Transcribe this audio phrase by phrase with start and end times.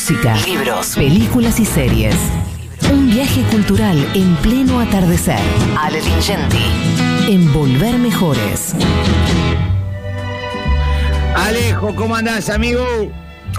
[0.00, 2.16] música, libros, películas y series.
[2.90, 5.38] Un viaje cultural en pleno atardecer.
[5.78, 6.56] Ale Lingenti.
[7.28, 8.74] En Volver Mejores.
[11.36, 12.82] Alejo, ¿cómo andás, amigo?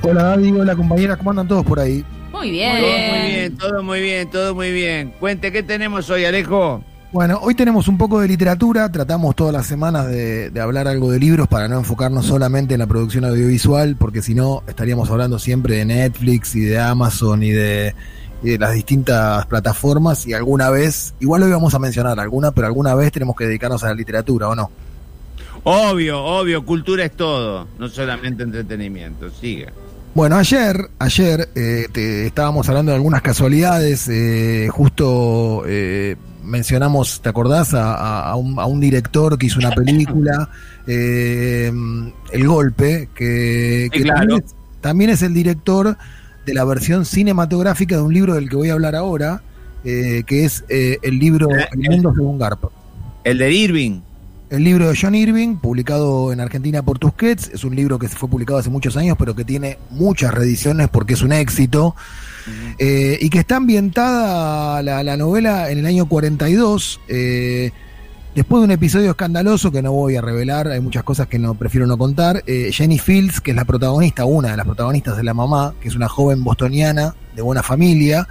[0.02, 2.04] Hola David, hola compañera, ¿cómo andan todos por ahí?
[2.32, 2.80] Muy bien.
[2.80, 5.14] Todo muy bien, todo muy bien, todo muy bien.
[5.20, 6.84] Cuente, ¿qué tenemos hoy, Alejo?
[7.12, 11.12] Bueno, hoy tenemos un poco de literatura, tratamos todas las semanas de, de, hablar algo
[11.12, 15.38] de libros para no enfocarnos solamente en la producción audiovisual, porque si no estaríamos hablando
[15.38, 17.94] siempre de Netflix y de Amazon y de,
[18.42, 22.68] y de, las distintas plataformas y alguna vez, igual lo íbamos a mencionar alguna, pero
[22.68, 24.72] alguna vez tenemos que dedicarnos a la literatura, ¿o no?
[25.66, 29.68] Obvio, obvio, cultura es todo, no solamente entretenimiento, sigue.
[30.14, 37.30] Bueno, ayer, ayer eh, te, estábamos hablando de algunas casualidades, eh, justo eh, mencionamos, ¿te
[37.30, 37.74] acordás?
[37.74, 40.50] A, a, a, un, a, un, director que hizo una película,
[40.88, 41.72] eh,
[42.32, 44.20] El Golpe, que, que sí, claro.
[44.20, 45.98] también, es, también, es, el director
[46.46, 49.42] de la versión cinematográfica de un libro del que voy a hablar ahora,
[49.84, 52.66] eh, que es eh, el libro El Mundo según Garp.
[53.24, 54.02] El de Irving.
[54.52, 58.28] El libro de John Irving, publicado en Argentina por Tusquets, es un libro que fue
[58.28, 61.96] publicado hace muchos años, pero que tiene muchas reediciones porque es un éxito.
[62.78, 67.72] Eh, y que está ambientada la, la, novela en el año 42, eh,
[68.36, 71.56] después de un episodio escandaloso que no voy a revelar, hay muchas cosas que no
[71.56, 72.44] prefiero no contar.
[72.46, 75.88] Eh, Jenny Fields, que es la protagonista, una de las protagonistas de La Mamá, que
[75.88, 78.28] es una joven bostoniana de buena familia,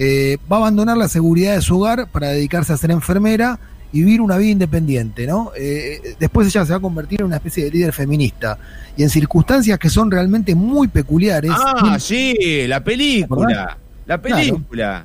[0.00, 3.60] va a abandonar la seguridad de su hogar para dedicarse a ser enfermera
[3.92, 5.52] y vivir una vida independiente, ¿no?
[5.56, 8.58] Eh, después ella se va a convertir en una especie de líder feminista
[8.96, 11.50] y en circunstancias que son realmente muy peculiares.
[11.54, 13.76] Ah, sí, la película.
[14.06, 15.04] La película.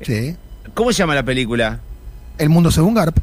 [0.00, 0.20] Claro.
[0.22, 0.36] Sí.
[0.74, 1.80] ¿Cómo se llama la película?
[2.36, 3.18] El mundo según Garp.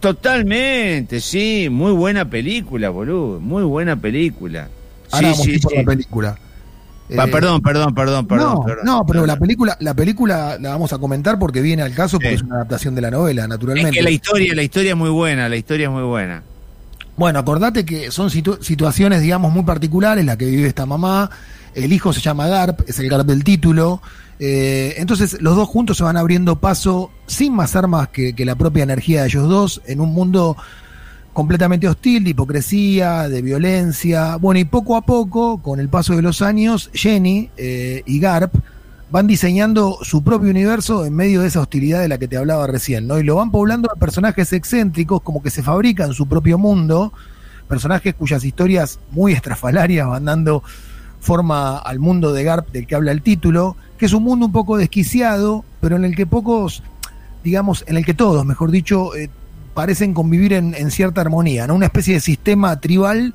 [0.00, 4.68] Totalmente, sí, muy buena película, boludo, muy buena película.
[5.10, 6.38] Ahora sí, sí, sí, por la película.
[7.08, 8.54] Eh, perdón, perdón, perdón, perdón.
[8.54, 9.26] No, perdón, no pero perdón.
[9.28, 12.34] la película, la película la vamos a comentar porque viene al caso porque sí.
[12.36, 13.90] es una adaptación de la novela, naturalmente.
[13.90, 16.42] Es que la historia, la historia es muy buena, la historia es muy buena.
[17.16, 21.30] Bueno, acordate que son situ situaciones, digamos, muy particulares la que vive esta mamá.
[21.74, 24.02] El hijo se llama Garp, es el Garp del título.
[24.38, 28.54] Eh, entonces los dos juntos se van abriendo paso sin más armas que, que, la
[28.54, 30.58] propia energía de ellos dos en un mundo
[31.36, 34.36] completamente hostil, de hipocresía, de violencia.
[34.36, 38.54] Bueno, y poco a poco, con el paso de los años, Jenny eh, y Garp
[39.10, 42.66] van diseñando su propio universo en medio de esa hostilidad de la que te hablaba
[42.66, 43.18] recién, ¿no?
[43.18, 47.12] Y lo van poblando a personajes excéntricos, como que se fabrican su propio mundo,
[47.68, 50.62] personajes cuyas historias muy estrafalarias van dando
[51.20, 54.52] forma al mundo de Garp del que habla el título, que es un mundo un
[54.52, 56.82] poco desquiciado, pero en el que pocos,
[57.44, 59.28] digamos, en el que todos, mejor dicho, eh,
[59.76, 61.74] parecen convivir en, cierta armonía, ¿no?
[61.74, 63.34] Una especie de sistema tribal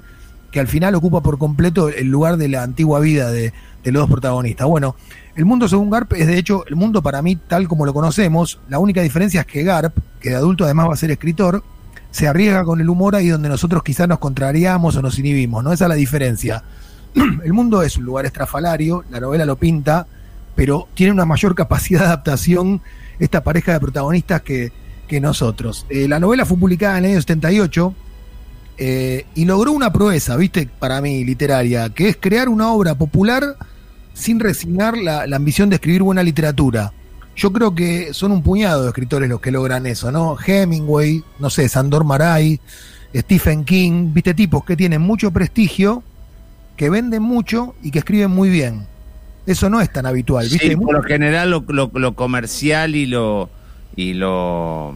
[0.49, 3.53] que al final ocupa por completo el lugar de la antigua vida de,
[3.83, 4.67] de los dos protagonistas.
[4.67, 4.95] Bueno,
[5.35, 8.59] el mundo según Garp es de hecho el mundo para mí tal como lo conocemos.
[8.69, 11.63] La única diferencia es que Garp, que de adulto además va a ser escritor,
[12.09, 15.71] se arriesga con el humor ahí donde nosotros quizás nos contrariamos o nos inhibimos, ¿no?
[15.71, 16.63] Esa es la diferencia.
[17.43, 20.07] El mundo es un lugar estrafalario, la novela lo pinta,
[20.55, 22.81] pero tiene una mayor capacidad de adaptación
[23.19, 24.71] esta pareja de protagonistas que,
[25.11, 25.85] que nosotros.
[25.89, 27.93] Eh, la novela fue publicada en el año 78
[28.77, 33.57] eh, y logró una proeza, viste, para mí, literaria, que es crear una obra popular
[34.13, 36.93] sin resignar la, ambición de escribir buena literatura.
[37.35, 40.37] Yo creo que son un puñado de escritores los que logran eso, ¿no?
[40.39, 42.61] Hemingway, no sé, Sandor Maray,
[43.13, 46.03] Stephen King, viste, tipos que tienen mucho prestigio,
[46.77, 48.87] que venden mucho y que escriben muy bien.
[49.45, 50.69] Eso no es tan habitual, ¿viste?
[50.69, 53.49] Sí, por lo general lo, lo comercial y lo
[53.95, 54.93] y lo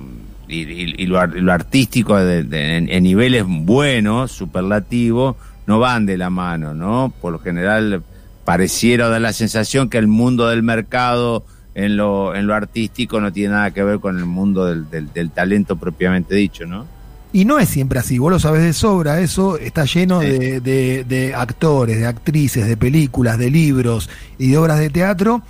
[0.48, 5.36] y, y, y lo, lo, artístico de, de, en, en, niveles buenos, superlativos,
[5.66, 7.12] no van de la mano, ¿no?
[7.22, 8.04] Por lo general
[8.46, 13.34] pareciera dar la sensación que el mundo del mercado en lo, en lo artístico no
[13.34, 16.86] tiene nada que ver con el mundo del, del, del talento propiamente dicho, ¿no?
[17.34, 20.28] Y no es siempre así, vos lo sabés de sobra, eso está lleno sí.
[20.28, 25.42] de, de, de, actores, de actrices, de películas, de libros y de obras de teatro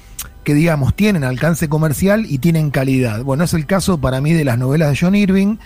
[0.45, 3.23] que digamos tienen alcance comercial y tienen calidad.
[3.23, 5.57] Bueno, es el caso para mí de las novelas de John Irving.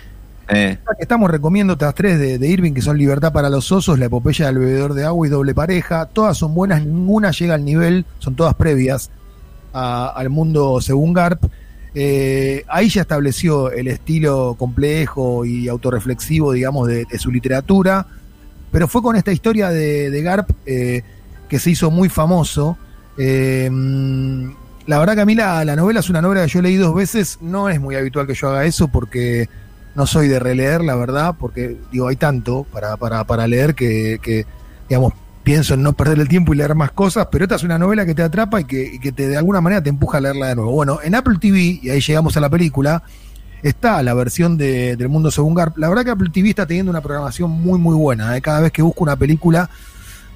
[0.47, 0.79] Eh.
[0.97, 4.47] Estamos recomiendo otras tres de, de, Irving que son Libertad para los Osos, La epopeya
[4.47, 6.07] del bebedor de agua y Doble Pareja.
[6.07, 9.11] Todas son buenas, ninguna llega al nivel, son todas previas
[9.73, 11.43] a, al mundo según Garp.
[11.93, 18.07] Eh, ahí ya estableció el estilo complejo y autorreflexivo, digamos, de, de su literatura.
[18.71, 21.03] Pero fue con esta historia de, de Garp eh,
[21.49, 22.77] que se hizo muy famoso.
[23.17, 23.69] Eh,
[24.89, 26.95] la verdad que a mí la, la, novela es una novela que yo leí dos
[26.95, 29.47] veces, no es muy habitual que yo haga eso porque
[29.93, 34.17] no soy de releer, la verdad, porque digo, hay tanto para, para, para leer que,
[34.19, 34.47] que,
[34.89, 35.13] digamos,
[35.43, 38.03] pienso en no perder el tiempo y leer más cosas, pero esta es una novela
[38.03, 40.55] que te atrapa y que, que te, de alguna manera te empuja a leerla de
[40.55, 40.71] nuevo.
[40.71, 43.03] Bueno, en Apple TV, y ahí llegamos a la película,
[43.61, 45.77] está la versión de, del mundo según Garp.
[45.77, 48.35] La verdad que Apple TV está teniendo una programación muy, muy buena.
[48.35, 48.41] ¿eh?
[48.41, 49.69] Cada vez que busco una película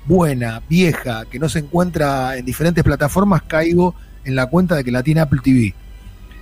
[0.06, 4.92] buena, vieja, que no se encuentra en diferentes plataformas, caigo en la cuenta de que
[4.92, 5.74] la tiene Apple TV.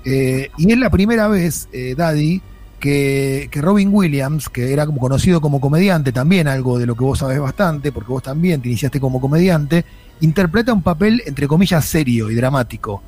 [0.06, 2.42] Eh, y es la primera vez, eh, Daddy,
[2.80, 7.04] que, que Robin Williams, que era como conocido como comediante, también algo de lo que
[7.04, 9.86] vos sabés bastante, porque vos también te iniciaste como comediante,
[10.22, 13.04] interpreta un papel, entre comillas, serio y dramático.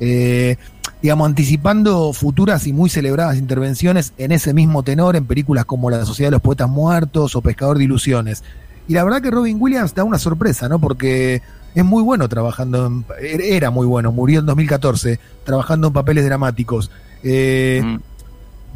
[0.00, 0.56] Eh,
[1.00, 6.04] digamos, anticipando futuras y muy celebradas intervenciones en ese mismo tenor en películas como La
[6.04, 8.42] Sociedad de los Poetas Muertos o Pescador de Ilusiones.
[8.88, 10.78] Y la verdad que Robin Williams da una sorpresa, ¿no?
[10.78, 11.42] Porque
[11.74, 13.04] es muy bueno trabajando, en,
[13.40, 16.90] era muy bueno, murió en 2014, trabajando en papeles dramáticos.
[17.22, 17.96] Eh, Mm.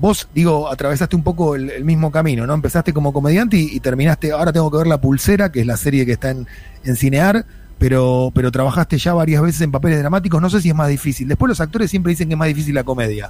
[0.01, 2.55] Vos, digo, atravesaste un poco el, el mismo camino, ¿no?
[2.55, 5.77] Empezaste como comediante y, y terminaste, ahora tengo que ver La Pulsera, que es la
[5.77, 6.47] serie que está en,
[6.85, 7.45] en Cinear,
[7.79, 11.27] pero, pero trabajaste ya varias veces en papeles dramáticos, no sé si es más difícil.
[11.27, 13.29] Después los actores siempre dicen que es más difícil la comedia.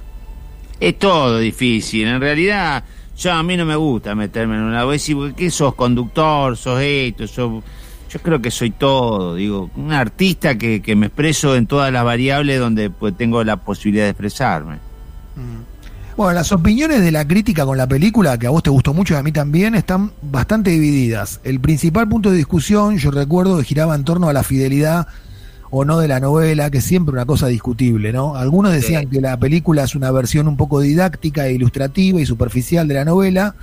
[0.79, 2.07] Es todo difícil.
[2.07, 2.83] En realidad,
[3.17, 6.55] yo a mí no me gusta meterme en una vez y ¿qué sos conductor?
[6.55, 7.25] ¿Sos esto?
[7.25, 7.63] sos-
[8.09, 9.35] Yo creo que soy todo.
[9.35, 13.57] Digo, un artista que, que me expreso en todas las variables donde pues, tengo la
[13.57, 14.77] posibilidad de expresarme.
[16.17, 19.13] Bueno, las opiniones de la crítica con la película, que a vos te gustó mucho
[19.13, 21.39] y a mí también, están bastante divididas.
[21.45, 25.07] El principal punto de discusión, yo recuerdo, que giraba en torno a la fidelidad
[25.69, 28.35] o no de la novela, que es siempre una cosa discutible, ¿no?
[28.35, 29.09] Algunos decían Sí.
[29.11, 33.05] que la película es una versión un poco didáctica e ilustrativa y superficial de la
[33.05, 33.55] novela,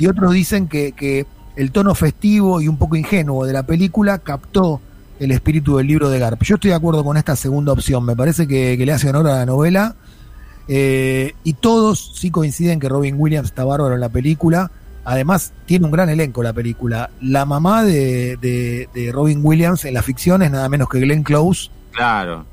[0.00, 1.24] y otros dicen que, que
[1.56, 4.80] el tono festivo y un poco ingenuo de la película captó
[5.18, 6.42] el espíritu del libro de Garp.
[6.42, 9.26] Yo estoy de acuerdo con esta segunda opción, me parece que, que le hace honor
[9.28, 9.94] a la novela.
[10.68, 14.70] eh, y todos sí coinciden que Robin Williams está bárbaro en la película.
[15.04, 17.10] Además, tiene un gran elenco la película.
[17.20, 21.22] La mamá de, de- de Robin Williams en la ficción es nada menos que Glenn
[21.22, 22.44] Close, Claro.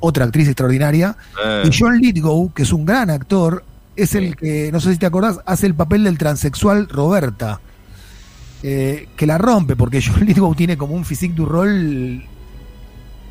[0.00, 1.16] otra actriz extraordinaria.
[1.44, 4.98] Eh, Y John Lithgow, que es un gran actor, es el que, no sé si
[4.98, 7.60] te acordás, hace el papel del transexual Roberta.
[8.62, 12.22] Eh, que la rompe, porque John Lithgow tiene como un physique du rol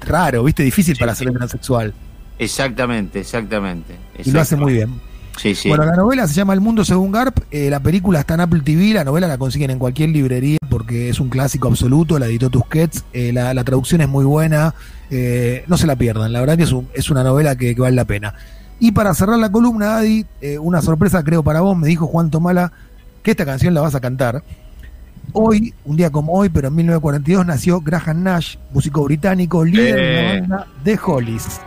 [0.02, 0.64] raro, ¿viste?
[0.64, 1.24] Difícil Sí, para sí.
[1.24, 1.94] ser transexual.
[2.40, 3.96] exactamente, exactamente.
[4.24, 5.02] Y lo hace muy bien.
[5.38, 5.68] Sí, sí.
[5.68, 8.62] Bueno, la novela se llama El Mundo Según Garp, eh, la película está en Apple
[8.64, 12.50] TV, la novela la consiguen en cualquier librería porque es un clásico absoluto, la editó
[12.50, 14.74] Tusquets, eh, la, la traducción es muy buena,
[15.10, 17.82] eh, no se la pierdan, la verdad que es, un- es una novela que, que
[17.82, 18.34] vale la pena.
[18.80, 20.26] Y para cerrar la columna, Adi,
[20.62, 22.72] una sorpresa creo para vos, me dijo Juan Tomala
[23.24, 24.42] que esta canción la vas a cantar.
[25.38, 30.24] Hoy, un día como hoy, pero en 1942, nació Graham Nash, músico británico, líder de
[30.24, 31.60] la banda The Hollies.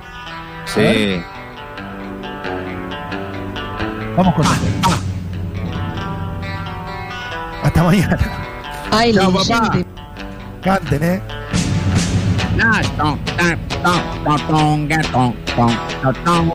[0.65, 1.20] sí.
[4.17, 4.91] Vamos con esto.
[7.62, 8.19] Hasta mañana.
[8.91, 9.38] Ay, leyente.
[9.49, 9.79] papá.
[10.62, 11.23] Canten, ¿eh?
[12.56, 12.88] Nash,